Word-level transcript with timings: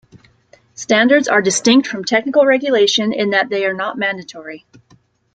Standards 0.73 1.27
are 1.27 1.43
distinct 1.43 1.85
from 1.87 2.03
technical 2.03 2.43
regulation 2.43 3.13
in 3.13 3.29
that 3.29 3.49
they 3.49 3.67
are 3.67 3.73
not 3.75 3.99
mandatory. 3.99 4.65